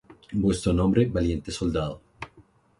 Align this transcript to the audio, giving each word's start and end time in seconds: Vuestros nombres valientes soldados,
Vuestros 0.31 0.73
nombres 0.73 1.13
valientes 1.13 1.53
soldados, 1.53 2.01